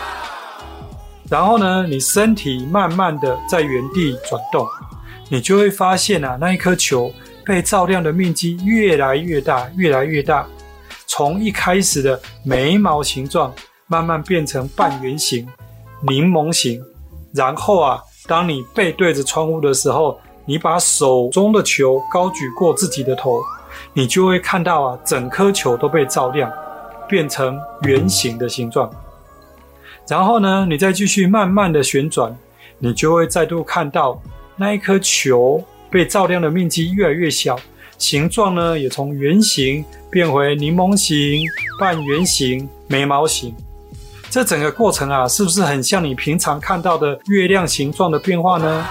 [1.30, 4.66] 然后呢，你身体慢慢的在原地转动，
[5.28, 7.12] 你就会发现啊，那一颗球
[7.44, 10.46] 被照亮的面积越来越大，越来越大。
[11.06, 13.54] 从一开始的眉毛形状，
[13.86, 15.46] 慢慢变成半圆形、
[16.02, 16.82] 柠檬形。
[17.32, 23.40] 然后啊，当你背对着窗户的时候，你把手中的球高举过自己的头，
[23.92, 26.52] 你就会看到啊，整颗球都被照亮。
[27.06, 28.90] 变成圆形的形状，
[30.08, 32.34] 然后呢，你再继续慢慢的旋转，
[32.78, 34.18] 你就会再度看到
[34.56, 37.58] 那一颗球被照亮的面积越来越小，
[37.98, 41.42] 形状呢也从圆形变回柠檬形、
[41.78, 43.54] 半圆形、眉毛形。
[44.30, 48.86] 这整个过程啊，是不是很像你平常看到的月亮形状的变化呢？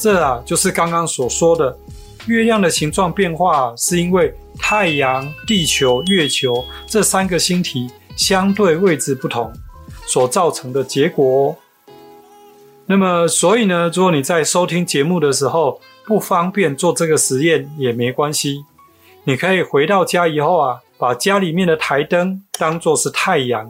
[0.00, 1.78] 这啊，就是刚刚所说的
[2.26, 4.34] 月亮的形状变化，是因为。
[4.62, 9.50] 太阳、地球、月球这三个星体相对位置不同
[10.06, 11.56] 所造成的结果哦。
[12.84, 18.62] 那么，所以呢，如果你在收听节目的时候不方便做这个实验也没关系，
[19.24, 23.66] 你可以回到家以后啊，把家里面的台灯当作是太阳，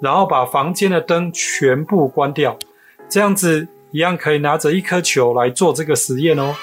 [0.00, 2.58] 然后把房间的灯全部关掉，
[3.08, 6.54] 这样子一样可以拿着一颗球来做这个实验哦。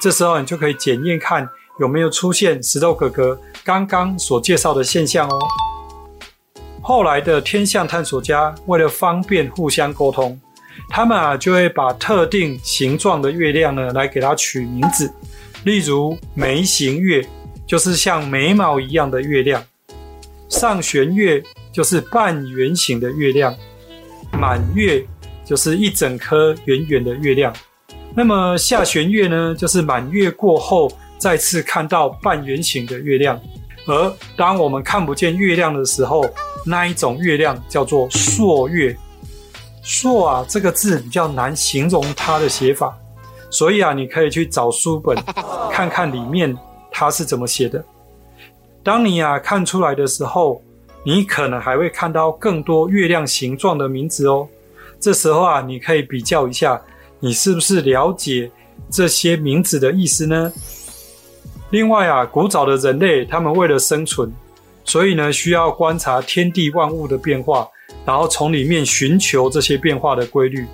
[0.00, 1.48] 这时候你就可以检验看。
[1.80, 5.38] 有没有出现石头哥哥刚刚所介绍的现象哦？
[6.82, 10.38] 后来的天象探索家为了方便互相沟通，
[10.90, 15.10] 他们啊就会把特定形状的月亮呢来给它取名字，
[15.64, 17.26] 例如眉形月
[17.66, 19.64] 就是像眉毛一样的月亮，
[20.50, 21.42] 上弦月
[21.72, 23.56] 就是半圆形的月亮，
[24.32, 25.02] 满月
[25.44, 27.52] 就是一整颗圆圆的月亮，
[28.14, 30.90] 那么下弦月呢就是满月过后。
[31.18, 33.40] 再次看到半圆形的月亮，
[33.86, 36.28] 而当我们看不见月亮的时候，
[36.66, 38.96] 那一种月亮叫做朔月。
[39.84, 42.98] 朔啊，这个字比较难形容它的写法，
[43.50, 45.16] 所以啊，你可以去找书本
[45.70, 46.58] 看看里面
[46.90, 47.84] 它是怎么写的。
[48.82, 50.60] 当你啊看出来的时候，
[51.04, 54.48] 你可能还会看到更多月亮形状的名字哦。
[55.02, 56.80] 这时候啊，你可以比较一下，
[57.18, 58.48] 你是不是了解
[58.88, 60.52] 这些名字的意思呢？
[61.70, 64.32] 另外啊，古早的人类，他们为了生存，
[64.84, 67.68] 所以呢，需要观察天地万物的变化，
[68.06, 70.64] 然后从里面寻求这些变化的规律。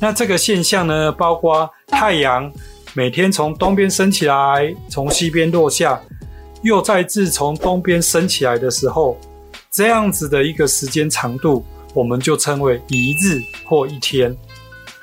[0.00, 2.50] 那这个现象呢，包括太阳
[2.94, 6.00] 每天从东边升起来，从西边落下，
[6.62, 9.18] 又再次从东边升起来的时候，
[9.70, 11.62] 这样子的一个时间长度，
[11.94, 14.36] 我们就称为一日或一天。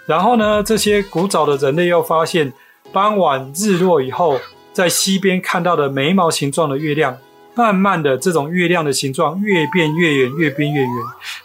[0.05, 2.53] 然后呢，这些古早的人类又发现，
[2.93, 4.39] 傍晚日落以后，
[4.71, 7.17] 在西边看到的眉毛形状的月亮，
[7.55, 10.91] 慢慢的，这种月亮的形状越变越圆，越变越圆，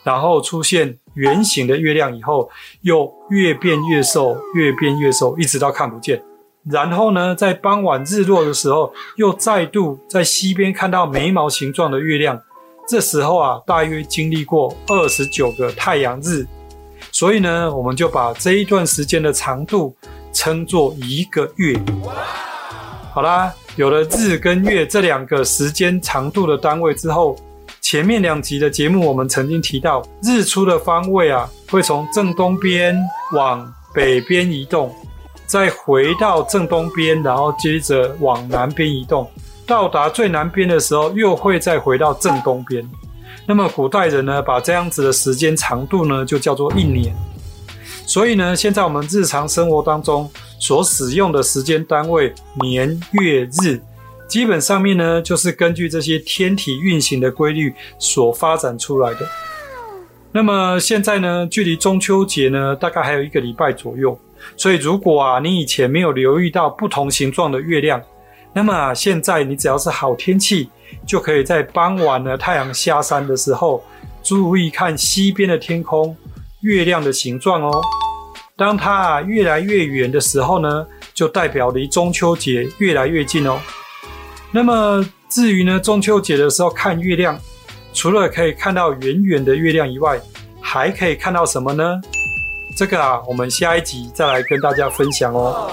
[0.05, 2.51] 然后出现圆形的月亮以后，
[2.83, 6.23] 又越变越瘦，越变越瘦，一直到看不见。
[6.71, 12.39] 然后呢，在傍晚日落的时候，又再度在西边看到眉毛形状的月亮。
[12.91, 16.45] 这时候啊，大约经历过二十九个太阳日，
[17.13, 19.95] 所以呢，我们就把这一段时间的长度
[20.33, 21.81] 称作一个月。
[23.13, 27.37] 好啦，有了日跟月这两个时间长度的单位之后，
[27.81, 32.99] 前面两集的节目我们曾经提到，日出的方位啊，会从正东边
[33.35, 34.93] 往北边移动，
[35.47, 39.31] 再回到正东边，然后接着往南边移动，
[39.71, 42.85] 到达最南边的时候，又会再回到正东边。
[43.47, 47.15] 那么古代人呢，把这样子的时间长度呢，就叫做一年。
[48.05, 53.81] 所以呢，现在我们日常生活当中所使用的时间单位年月日，
[54.27, 59.21] 基本上面呢，就是根据这些天体运行的规律所发展出来的。
[60.33, 64.19] 那么现在呢，距离中秋节呢，大概还有一个礼拜左右。
[64.57, 68.03] 所以如果啊，你以前没有留意到不同形状的月亮，
[68.53, 70.69] 那么，现在你只要是好天气，
[71.07, 73.85] 就可以在傍晚呢，太阳下山的时候，
[74.23, 76.17] 注意看西边的天空，
[76.63, 77.81] 月亮的形状哦。
[78.57, 80.85] 当它啊越来越远的时候呢，
[81.15, 83.59] 就代表离中秋节越来越近哦。
[84.51, 87.39] 那么至于呢，中秋节的时候看月亮，
[87.95, 90.21] 除了可以看到远远的月亮以外，
[90.61, 92.01] 还可以看到什么呢？
[92.77, 95.71] 这个啊，我们下一集再来跟大家分享哦。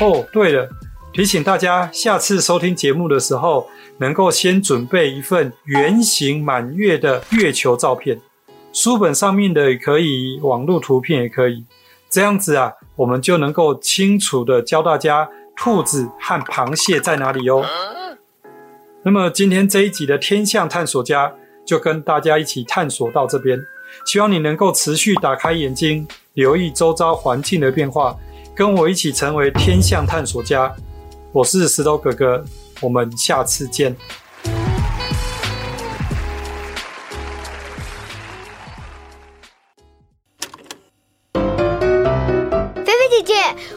[0.00, 0.68] 哦，对了。
[1.12, 8.18] 提醒大家，下次收听节目的时候，能够先准备一份圆形满月的月球照片，
[8.72, 11.66] 书本上面的也可以，网络图片也可以。
[12.08, 17.62] 这样子啊，我们就能够清楚地教大家兔子和螃蟹在哪里哦。
[19.02, 21.30] 那么今天这一集的天象探索家
[21.66, 23.62] 就跟大家一起探索到这边，
[24.06, 28.16] 希望你能够持续打开眼睛，留意周遭环境的变化，
[28.54, 30.74] 跟我一起成为天象探索家。
[31.34, 32.44] 我是石头哥哥，
[32.82, 33.96] 我们下次见。
[41.32, 41.40] 菲
[42.84, 43.32] 菲姐姐，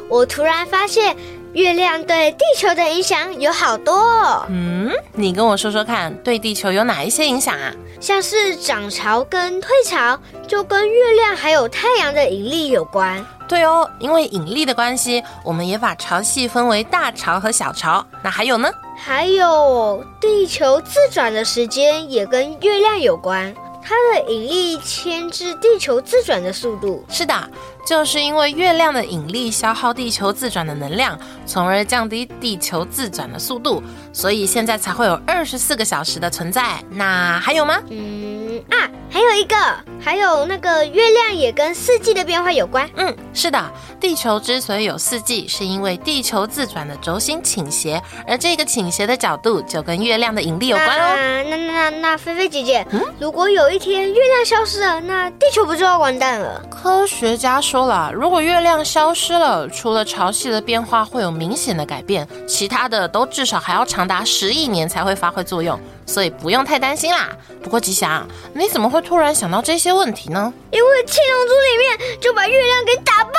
[0.10, 1.16] 我突然发现
[1.56, 4.46] 月亮对地球的影响有好多哦。
[4.50, 7.72] 嗯，你跟我说说看，对地球有哪一些影响啊？
[8.02, 13.26] 像是涨潮跟退潮，就跟月亮还有太阳的引力有关。
[13.48, 18.06] 对哦，因为引力的关系，我们也把潮汐分为大潮和小潮。
[18.22, 18.70] 那还有呢？
[18.98, 27.06] 还有地球自转的时间也跟月亮有关，它的引力牵制地球自转的速度。
[27.08, 27.50] 是的，
[27.86, 33.82] 就是因为月亮的引力消耗地球自转的能量，从而降低地球自转的速度，
[34.12, 36.84] 所以现在才会有二十四个小时的存在。
[36.90, 37.80] 那还有吗？
[37.90, 38.90] 嗯啊。
[39.08, 39.56] 还有一个，
[40.04, 42.90] 还有那个月亮也跟四季的变化有关。
[42.98, 51.16] 嗯，是的，地球之所以有四季，是因为地球自转的轴心倾斜，而这个倾斜的角度就跟月亮的引力有关哦。
[51.16, 56.62] 那那那那菲菲姐姐，嗯，如果有一天月亮消失了，那地球不就要完蛋了？
[56.70, 65.80] 科学家说了，如果月亮消失了，除了潮汐的变化会有明显的改变，其他的都至少还要长达十亿年才会发挥作用。
[66.08, 67.30] 所以不用太担心啦。
[67.64, 70.54] 不过吉祥，你怎么会突然想到这些问题呢？
[70.70, 73.32] 因为七龙珠里面就把月亮给打爆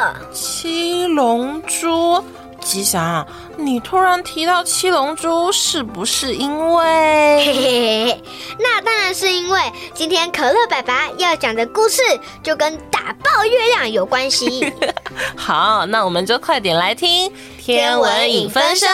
[0.00, 0.16] 了。
[0.32, 2.24] 七龙珠，
[2.66, 3.24] 吉祥，
[3.56, 7.44] 你突然提到七龙珠，是不是因为？
[7.46, 7.62] 嘿嘿
[8.10, 8.22] 嘿，
[8.58, 9.60] 那当然是因为
[9.94, 12.02] 今天可乐爸爸要讲的故事
[12.42, 14.74] 就跟打爆月亮有关系。
[15.38, 18.88] 好，那我们就快点来听天文影分身，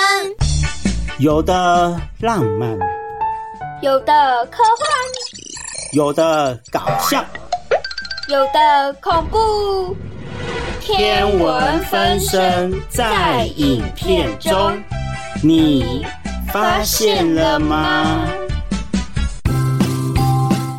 [1.18, 2.78] 有的浪漫。
[3.80, 4.86] 有的科幻，
[5.94, 7.24] 有的搞笑，
[8.28, 9.96] 有的恐怖。
[10.84, 14.76] 天文分身在影片中，
[15.40, 16.04] 你
[16.52, 18.28] 发现了吗？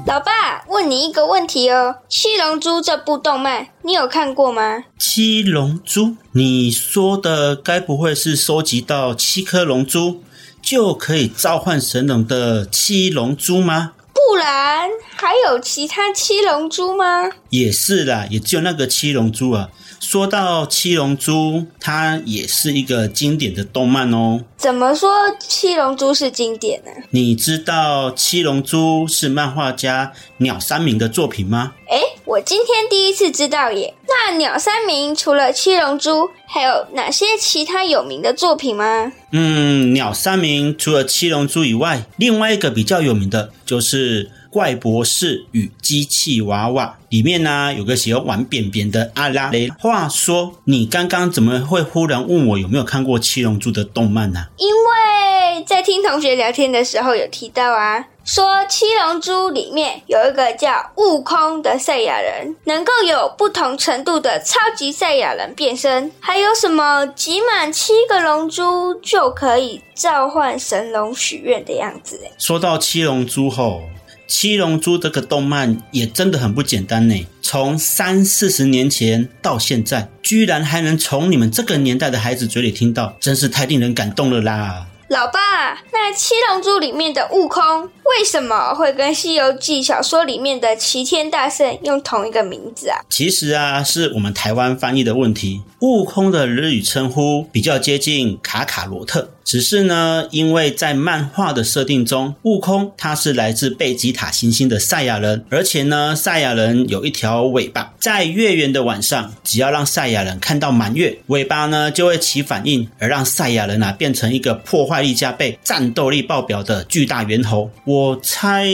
[0.05, 4.83] 老爸，问你一个问题哦，《七龙珠》这部动漫你有看过吗？
[4.99, 10.21] 七龙珠，你说的该不会是收集到七颗龙珠？
[10.61, 13.93] 就可以召唤神龙的七龙珠吗？
[14.13, 17.29] 不然还有其他七龙珠吗？
[17.49, 19.69] 也是啦，也只有那个七龙珠啊。
[20.03, 24.41] 说到七龙珠，它也是一个经典的动漫哦。
[24.57, 26.91] 怎么说七龙珠是经典呢？
[27.11, 31.71] 你知道七龙珠是漫画家鸟山明的作品吗？
[31.89, 33.93] 诶，我今天第一次知道耶。
[34.05, 39.13] 那鸟山明除了七龙珠，还有哪些其他有名的作品吗？
[39.31, 44.29] 嗯，鸟山明除了七龙珠以外，另外一个比较有名的就是。
[44.53, 49.67] 怪博士与机器娃娃里面呢，有个喜欢玩扁扁的阿拉蕾。
[49.79, 54.45] 话说，你刚刚怎么会忽然问我有没有看过《七龙珠》的动漫呢？
[54.57, 72.19] 因为在听同学聊天的时候有提到啊，说《七龙珠》里面有一个叫悟空的赛亚人，能够有不同程度的超级赛亚人变身，还有什么集满七个龙珠就可以召唤神龙许愿的样子。
[72.37, 73.81] 说到七龙珠后。
[74.25, 84.87] 七龙珠这个动漫也真的很不简单呢，从三四十年前到现在，居然还能从你们这个年代的孩子嘴里听到，真是太令人感动了啦！
[85.09, 92.99] 老爸，那七龙珠里面的悟空为什么会跟《西游记》小说里面的齐天大圣用同一个名字啊？
[93.09, 95.61] 其实啊，是我们台湾翻译的问题。
[95.79, 99.29] 悟空的日语称呼比较接近卡卡罗特。
[99.45, 117.69] 只是呢，因为在漫画的设定中，悟空他是来自贝吉塔行星的赛亚人，而且呢，赛亚人有一条尾巴，在月圆的晚上，只要让赛亚人看到满月，尾巴呢就会起反应，而让赛亚人啊变成一个破坏力加倍、战斗力爆表的巨大猿猴。
[117.93, 118.65] 我猜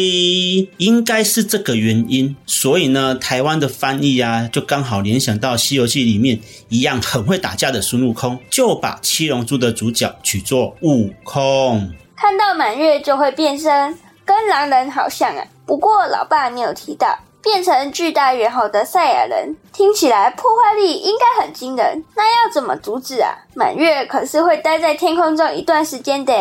[0.78, 6.40] 应该是这个原因，所以呢，台湾的翻译啊，就刚好联想到《西游记》里面
[6.70, 10.74] 一样很会打架的孙悟空，就把七龙珠的主角取作。
[10.84, 15.44] 悟空看到满月就会变身，跟狼人好像啊。
[15.66, 22.06] 不过老爸，你有提到变成巨大猿猴的赛亚人，听起来破坏力应该很惊人。
[22.16, 23.36] 那要怎么阻止啊？
[23.54, 26.34] 满月可是会待在天空中一段时间的。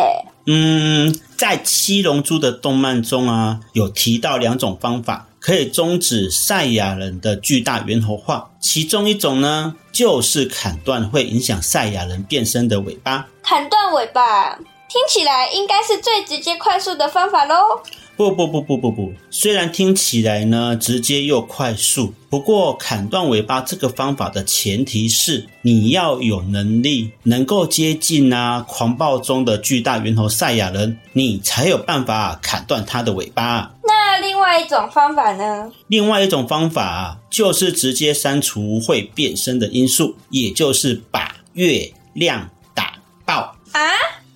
[0.51, 13.27] 嗯，在七龙珠的动漫中啊，有提到两种方法可以终止赛亚人的巨大猿猴化，其中一种呢，就是砍断会影响赛亚人变身的尾巴。
[13.43, 17.83] 砍断尾巴，听起来应该是最直接快速的方法喽。
[18.19, 33.73] 不不不不不不，虽然听起来呢直接又快速，不过砍断尾巴这个方法的前提是你要有能力能够接近啊狂暴中的巨大猿猴赛亚人，你才有办法砍断它的尾巴。
[33.85, 35.71] 那另外一种方法呢？
[35.87, 42.95] 另外一种方法啊，就是直接删除会变身的因素，也就是把月亮打。
[43.25, 43.79] 爆啊！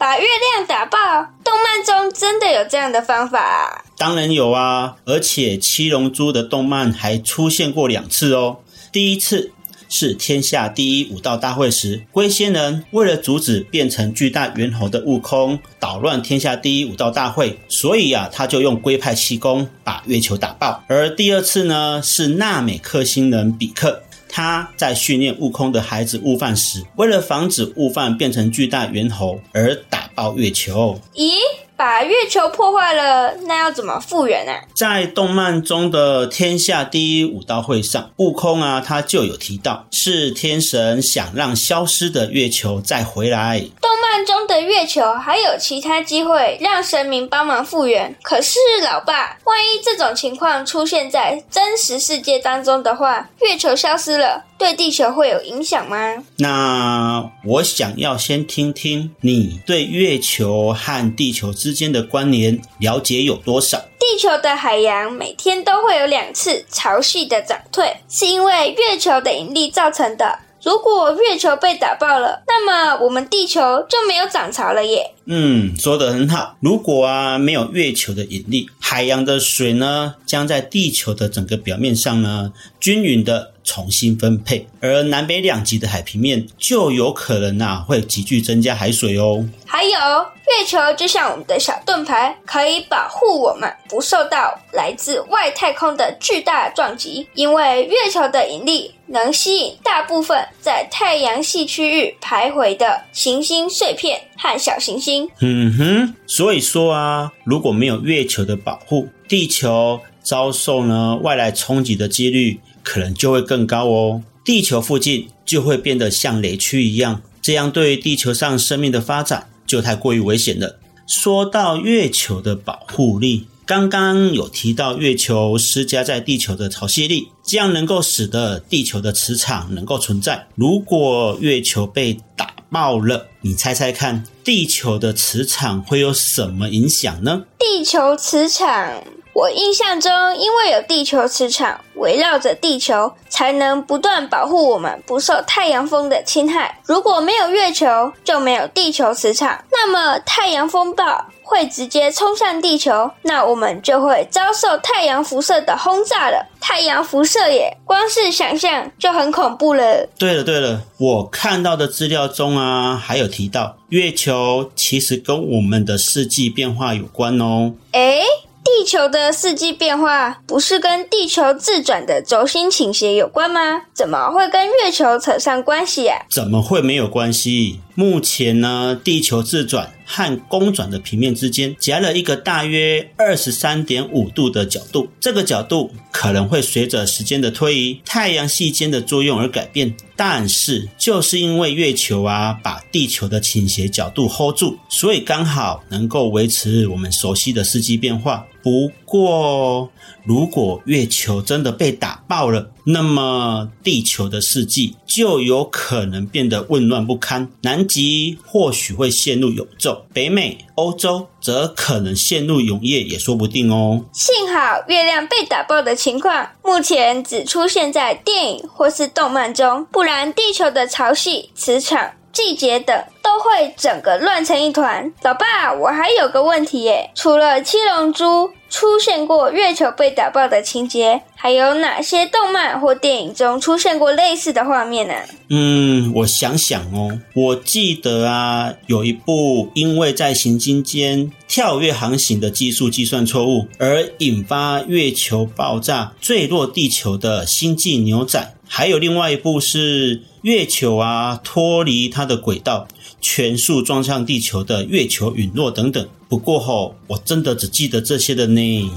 [0.03, 0.97] 把月亮打爆，
[1.45, 3.85] 动漫中真的有这样的方法啊？
[3.97, 8.57] 当然有啊，而且七龙珠的动漫还出现过两次哦。
[8.91, 9.53] 第一次
[9.87, 20.83] 是天下第一武道大会时，龟仙人为了阻止变成巨大猿猴的悟空捣乱天下第一武道大会，所以啊，他就用龟派气功把月球打爆。
[20.89, 24.03] 而第二次呢，是纳美克星人比克。
[24.35, 30.99] 他在训练悟空的孩子悟饭时，为了防止悟饭变成巨大猿猴而打爆月球。
[31.13, 31.33] 咦？
[31.75, 34.53] 把月球破坏了，那要怎么复原呢？
[34.75, 43.59] 在动漫中的天下第一武道会上，悟空啊，他就有提到，是天神想让消失的月球再回来。
[43.81, 48.15] 动漫中的月球还有其他机会让神明帮忙复原。
[48.21, 55.97] 可是老爸，万一这种情况出现在真实世界当中的话，月球消失了，对地球会有影响吗？
[56.37, 63.77] 那我想要先听听你对月球和地球之间的关联了解有多少？
[63.99, 70.39] 地球的海洋每天都会有两次潮汐的涨退，是因为月球的引力造成的。
[70.61, 75.13] 如果月球被打爆了，那么我们地球就没有涨潮了耶。
[75.25, 76.55] 嗯，说的很好。
[76.61, 89.47] 如果啊没有月球的引力，海洋的水呢将在地球的整个表面上呢均匀的重新分配，而南北两极的海平面就有可能啊会急剧增加海水哦。
[89.65, 105.27] 还有，月球就像我们的小盾牌，可以保护我们不受到来自外太空的巨大撞击，因为月球的引力能吸引大部分在太阳系区域徘徊的行星碎片和小行星。
[105.39, 114.21] 嗯哼，所以说啊，如果没有月球的保护，地球遭受呢外来冲击的几率可能就会更高哦。
[114.45, 119.47] 地球附近就会变得像雷区一样，这样对地球上生命的发展。
[119.65, 120.77] 就太过于危险了。
[121.07, 130.47] 说到月球的保护力，刚刚有提到月球施加在地球的潮汐力，这样能够使得地球的磁场能够存在。
[130.55, 137.45] 如果月球被打爆了，你猜猜看，地球的磁场会有什么影响呢？
[137.57, 139.03] 地球磁场。
[139.33, 146.79] 我印象中，因为有地球磁场围绕着地球，才能不断保护我们不受太阳风的侵害。
[146.85, 156.47] 如果没有月球，就没有地球磁场，那么太阳风暴会直接冲向地球，那我们就会遭受太阳辐射的轰炸了。
[156.61, 160.07] 太阳辐射耶，光是想象就很恐怖了。
[160.17, 167.73] 对了对了，我看到的资料中啊，还有提到月球其实跟我们的四季变化有关哦。
[167.93, 168.21] 诶
[168.63, 173.83] 地球的四季变化不是跟地球自转的轴心倾斜有关吗？
[173.93, 176.25] 怎么会跟月球扯上关系呀？
[176.31, 177.81] 怎么会没有关系？
[177.95, 189.93] 目前呢，地球自转和公转的平面之间夹了一个大约二十三点五度的角度，这个角度可能会随着时间的推移、太阳系间的作用而改变。
[190.15, 198.45] 但是，就是因为月球啊把地球的倾斜角度 hold 住，所以刚好能够维持我们熟悉的四季变化。
[198.63, 199.91] 不过，
[200.25, 207.47] 如果月球真的被打爆了，那么地球的四季就有可能变得混乱不堪。
[207.61, 214.03] 南极或许会陷入永昼，北美、欧洲则可能陷入永夜，也说不定哦。
[214.13, 222.13] 幸好月亮被打爆的情况目前只出现在电影或是动漫中，不然地球的潮汐、磁场。
[222.33, 225.13] 季节等都会整个乱成一团。
[225.21, 235.13] 老爸，我还有个问题耶，除了七龙珠出现过月球被打爆的情节，还有哪些动漫或电影中出现过类似的画面呢？
[235.49, 250.23] 嗯，我想想哦，我记得啊，有一部因为在行星间跳跃航行的技术计算错误而引发月球爆炸坠落地球的《星际牛仔》，还有另外一部是。
[250.43, 252.85] 月球啊，脱离它的轨道，
[253.21, 256.05] 全速撞向地球的月球陨落等等。
[256.33, 258.91] 不过吼，我真的只记得这些的呢。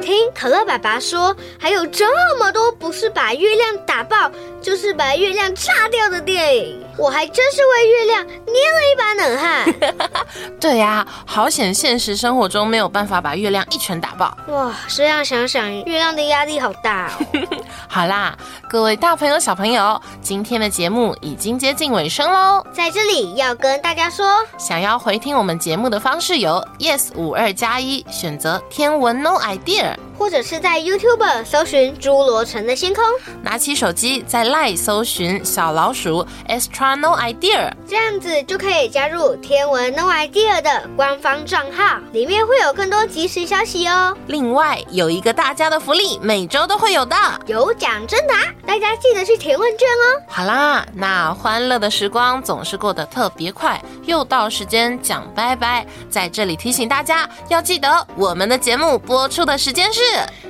[0.00, 2.06] 听可乐爸爸说，还有这
[2.38, 4.30] 么多不是把月亮打爆，
[4.62, 6.82] 就是把月亮炸掉的电影。
[6.98, 9.74] 我还真是为月亮捏了一把冷汗。
[10.60, 14.36] 对呀、啊，好险，现实生活中没有办法把月亮一拳打爆。
[14.48, 17.48] 哇，这样想想，月亮的压力好大哦。
[17.88, 18.36] 好啦，
[18.68, 22.64] 各位大朋友、小朋友，今天的节目已经接近尾声喽。
[22.72, 24.26] 在这里要跟大家说，
[24.58, 33.02] 想要回听我们节目的方式有：yes 五二加一，选择天文 no idea，或者是在 YouTube 搜寻侏罗城的星空，
[33.42, 44.16] 拿起手机在 Line 搜寻小老鼠 extra no idea，这样子就可以加入天文 no idea 的官方账号，里面会有更多即时消息哦。
[44.28, 47.72] 另外有一个大家的福利，每周都会有的，有。
[47.72, 48.34] 奖真答，
[48.66, 50.22] 大家记得去填问卷哦。
[50.28, 55.84] 好啦，那欢乐的时光总是过得特别快，又到时间讲拜拜。
[56.10, 60.02] 在这里提醒大家，要记得我们的节目播出的时间是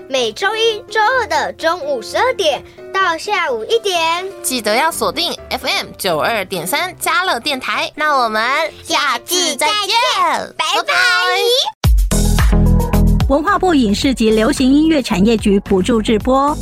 [0.09, 3.92] 每周一、周二的中午十二点到下午一点，
[4.43, 7.91] 记得要锁定 FM 九二点三嘉乐电台。
[7.95, 8.43] 那我们
[8.83, 9.97] 下次再见，
[10.57, 10.83] 拜拜。
[10.83, 10.95] 拜拜。
[13.29, 16.55] 文化部影视及流行音乐产业局补助直播。